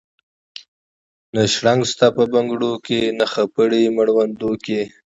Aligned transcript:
نه 1.33 1.41
شرنګا 1.53 1.87
سته 1.91 2.07
په 2.15 2.23
بنګړو 2.33 2.71
کي 2.85 2.99
نه 3.19 3.25
خپړي 3.31 3.81
مړوندو 3.95 4.51
کي 4.65 4.81